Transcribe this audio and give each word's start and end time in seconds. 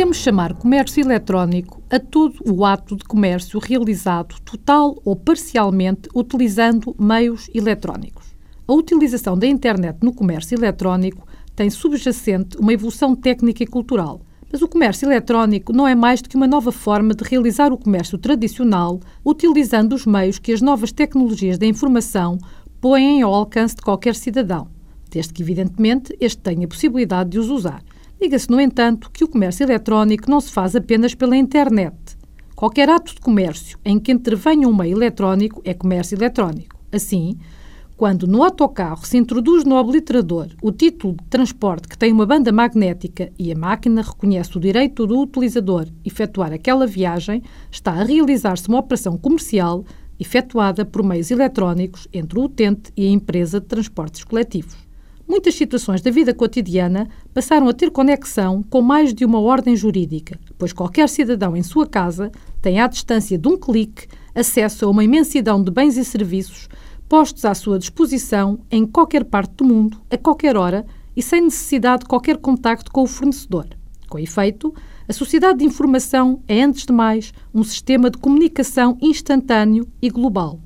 Podemos 0.00 0.16
chamar 0.16 0.54
comércio 0.54 1.02
eletrónico 1.04 1.82
a 1.90 2.00
todo 2.00 2.36
o 2.50 2.64
ato 2.64 2.96
de 2.96 3.04
comércio 3.04 3.60
realizado 3.60 4.34
total 4.46 4.98
ou 5.04 5.14
parcialmente 5.14 6.08
utilizando 6.14 6.96
meios 6.98 7.50
eletrónicos. 7.54 8.34
A 8.66 8.72
utilização 8.72 9.38
da 9.38 9.46
internet 9.46 9.98
no 10.00 10.14
comércio 10.14 10.56
eletrónico 10.56 11.28
tem 11.54 11.68
subjacente 11.68 12.56
uma 12.56 12.72
evolução 12.72 13.14
técnica 13.14 13.62
e 13.62 13.66
cultural. 13.66 14.22
Mas 14.50 14.62
o 14.62 14.68
comércio 14.68 15.06
eletrónico 15.06 15.70
não 15.70 15.86
é 15.86 15.94
mais 15.94 16.22
do 16.22 16.30
que 16.30 16.36
uma 16.36 16.48
nova 16.48 16.72
forma 16.72 17.12
de 17.12 17.22
realizar 17.22 17.70
o 17.70 17.76
comércio 17.76 18.16
tradicional, 18.16 19.00
utilizando 19.22 19.92
os 19.92 20.06
meios 20.06 20.38
que 20.38 20.54
as 20.54 20.62
novas 20.62 20.92
tecnologias 20.92 21.58
da 21.58 21.66
informação 21.66 22.38
põem 22.80 23.20
ao 23.20 23.34
alcance 23.34 23.76
de 23.76 23.82
qualquer 23.82 24.14
cidadão, 24.14 24.66
desde 25.10 25.34
que, 25.34 25.42
evidentemente, 25.42 26.16
este 26.18 26.40
tenha 26.40 26.64
a 26.64 26.68
possibilidade 26.68 27.28
de 27.28 27.38
os 27.38 27.50
usar. 27.50 27.82
Diga-se, 28.20 28.50
no 28.50 28.60
entanto, 28.60 29.10
que 29.10 29.24
o 29.24 29.28
comércio 29.28 29.64
eletrónico 29.64 30.30
não 30.30 30.42
se 30.42 30.52
faz 30.52 30.76
apenas 30.76 31.14
pela 31.14 31.34
internet. 31.34 31.96
Qualquer 32.54 32.90
ato 32.90 33.14
de 33.14 33.20
comércio 33.20 33.78
em 33.82 33.98
que 33.98 34.12
intervenha 34.12 34.68
um 34.68 34.76
meio 34.76 34.98
eletrónico 34.98 35.62
é 35.64 35.72
comércio 35.72 36.18
eletrónico. 36.18 36.76
Assim, 36.92 37.38
quando 37.96 38.26
no 38.26 38.42
autocarro 38.42 39.06
se 39.06 39.16
introduz 39.16 39.64
no 39.64 39.74
obliterador 39.74 40.48
o 40.62 40.70
título 40.70 41.14
de 41.14 41.24
transporte 41.30 41.88
que 41.88 41.96
tem 41.96 42.12
uma 42.12 42.26
banda 42.26 42.52
magnética 42.52 43.32
e 43.38 43.50
a 43.50 43.56
máquina 43.56 44.02
reconhece 44.02 44.54
o 44.54 44.60
direito 44.60 45.06
do 45.06 45.18
utilizador 45.18 45.86
efetuar 46.04 46.52
aquela 46.52 46.86
viagem, 46.86 47.42
está 47.70 47.92
a 47.92 48.04
realizar-se 48.04 48.68
uma 48.68 48.80
operação 48.80 49.16
comercial 49.16 49.82
efetuada 50.18 50.84
por 50.84 51.02
meios 51.02 51.30
eletrónicos 51.30 52.06
entre 52.12 52.38
o 52.38 52.44
utente 52.44 52.92
e 52.94 53.06
a 53.06 53.10
empresa 53.10 53.58
de 53.58 53.66
transportes 53.66 54.24
coletivos. 54.24 54.89
Muitas 55.30 55.54
situações 55.54 56.00
da 56.00 56.10
vida 56.10 56.34
cotidiana 56.34 57.08
passaram 57.32 57.68
a 57.68 57.72
ter 57.72 57.92
conexão 57.92 58.64
com 58.68 58.82
mais 58.82 59.14
de 59.14 59.24
uma 59.24 59.38
ordem 59.38 59.76
jurídica, 59.76 60.36
pois 60.58 60.72
qualquer 60.72 61.08
cidadão 61.08 61.56
em 61.56 61.62
sua 61.62 61.86
casa 61.86 62.32
tem 62.60 62.80
à 62.80 62.88
distância 62.88 63.38
de 63.38 63.46
um 63.46 63.56
clique 63.56 64.08
acesso 64.34 64.84
a 64.84 64.90
uma 64.90 65.04
imensidão 65.04 65.62
de 65.62 65.70
bens 65.70 65.96
e 65.96 66.04
serviços 66.04 66.68
postos 67.08 67.44
à 67.44 67.54
sua 67.54 67.78
disposição 67.78 68.58
em 68.72 68.84
qualquer 68.84 69.22
parte 69.22 69.54
do 69.54 69.64
mundo, 69.64 70.02
a 70.10 70.18
qualquer 70.18 70.56
hora 70.56 70.84
e 71.16 71.22
sem 71.22 71.42
necessidade 71.42 72.00
de 72.00 72.08
qualquer 72.08 72.36
contacto 72.38 72.90
com 72.90 73.04
o 73.04 73.06
fornecedor. 73.06 73.68
Com 74.08 74.18
efeito, 74.18 74.74
a 75.06 75.12
sociedade 75.12 75.60
de 75.60 75.64
informação 75.64 76.42
é, 76.48 76.60
antes 76.60 76.84
de 76.84 76.92
mais, 76.92 77.32
um 77.54 77.62
sistema 77.62 78.10
de 78.10 78.18
comunicação 78.18 78.98
instantâneo 79.00 79.86
e 80.02 80.10
global. 80.10 80.58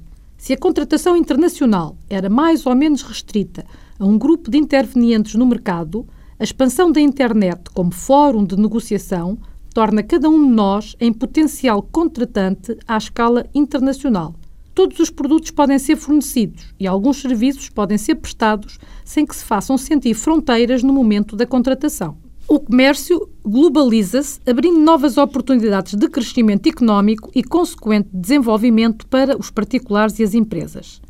Se 0.44 0.52
a 0.52 0.58
contratação 0.58 1.16
internacional 1.16 1.96
era 2.06 2.28
mais 2.28 2.66
ou 2.66 2.74
menos 2.74 3.00
restrita 3.00 3.64
a 3.98 4.04
um 4.04 4.18
grupo 4.18 4.50
de 4.50 4.58
intervenientes 4.58 5.36
no 5.36 5.46
mercado, 5.46 6.06
a 6.38 6.44
expansão 6.44 6.92
da 6.92 7.00
internet 7.00 7.70
como 7.72 7.90
fórum 7.90 8.44
de 8.44 8.54
negociação 8.54 9.38
torna 9.72 10.02
cada 10.02 10.28
um 10.28 10.46
de 10.46 10.52
nós 10.52 10.94
em 11.00 11.14
potencial 11.14 11.82
contratante 11.82 12.76
à 12.86 12.98
escala 12.98 13.46
internacional. 13.54 14.34
Todos 14.74 14.98
os 14.98 15.08
produtos 15.08 15.50
podem 15.50 15.78
ser 15.78 15.96
fornecidos 15.96 16.74
e 16.78 16.86
alguns 16.86 17.22
serviços 17.22 17.70
podem 17.70 17.96
ser 17.96 18.16
prestados 18.16 18.78
sem 19.02 19.24
que 19.24 19.34
se 19.34 19.46
façam 19.46 19.78
sentir 19.78 20.12
fronteiras 20.12 20.82
no 20.82 20.92
momento 20.92 21.36
da 21.36 21.46
contratação. 21.46 22.18
O 22.46 22.60
comércio 22.60 23.30
globaliza-se, 23.46 24.40
abrindo 24.48 24.78
novas 24.78 25.18
oportunidades 25.18 25.94
de 25.94 26.08
crescimento 26.08 26.66
económico 26.66 27.30
e 27.34 27.42
consequente 27.42 28.08
desenvolvimento 28.10 29.06
para 29.06 29.38
os 29.38 29.50
particulares 29.50 30.18
e 30.18 30.22
as 30.22 30.32
empresas. 30.32 31.00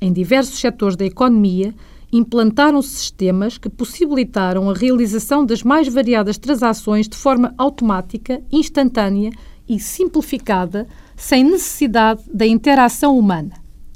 Em 0.00 0.12
diversos 0.12 0.60
setores 0.60 0.96
da 0.96 1.04
economia, 1.04 1.74
implantaram-se 2.12 2.90
sistemas 2.90 3.58
que 3.58 3.68
possibilitaram 3.68 4.70
a 4.70 4.74
realização 4.74 5.44
das 5.44 5.64
mais 5.64 5.88
variadas 5.88 6.38
transações 6.38 7.08
de 7.08 7.16
forma 7.16 7.52
automática, 7.58 8.40
instantânea 8.52 9.30
e 9.68 9.80
simplificada, 9.80 10.86
sem 11.16 11.42
necessidade 11.42 12.22
da 12.32 12.46
interação 12.46 13.18
humana. 13.18 13.54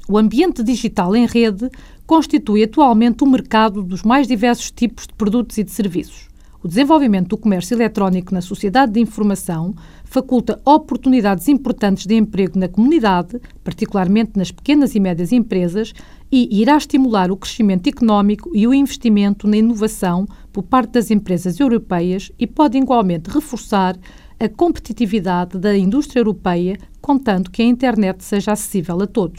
O 0.09 0.17
ambiente 0.17 0.63
digital 0.63 1.15
em 1.15 1.25
rede 1.25 1.69
constitui 2.05 2.63
atualmente 2.63 3.23
o 3.23 3.27
mercado 3.27 3.83
dos 3.83 4.03
mais 4.03 4.27
diversos 4.27 4.71
tipos 4.71 5.07
de 5.07 5.13
produtos 5.13 5.57
e 5.57 5.63
de 5.63 5.71
serviços. 5.71 6.27
O 6.67 6.69
desenvolvimento 6.69 7.29
do 7.29 7.37
comércio 7.37 7.75
eletrónico 7.75 8.33
na 8.33 8.41
sociedade 8.41 8.91
de 8.91 8.99
informação 8.99 9.73
faculta 10.03 10.59
oportunidades 10.65 11.47
importantes 11.47 12.05
de 12.05 12.13
emprego 12.13 12.59
na 12.59 12.67
comunidade, 12.67 13.39
particularmente 13.63 14.33
nas 14.35 14.51
pequenas 14.51 14.93
e 14.93 14.99
médias 14.99 15.31
empresas, 15.31 15.93
e 16.29 16.59
irá 16.59 16.75
estimular 16.75 17.31
o 17.31 17.37
crescimento 17.37 17.87
económico 17.87 18.51
e 18.53 18.67
o 18.67 18.73
investimento 18.73 19.47
na 19.47 19.55
inovação 19.55 20.27
por 20.51 20.63
parte 20.63 20.91
das 20.91 21.09
empresas 21.09 21.57
europeias 21.57 22.33
e 22.37 22.45
pode 22.45 22.77
igualmente 22.77 23.29
reforçar 23.29 23.97
a 24.37 24.49
competitividade 24.49 25.57
da 25.57 25.77
indústria 25.77 26.19
europeia, 26.19 26.77
contando 26.99 27.49
que 27.49 27.61
a 27.61 27.65
internet 27.65 28.25
seja 28.25 28.51
acessível 28.51 29.01
a 29.01 29.07
todos. 29.07 29.37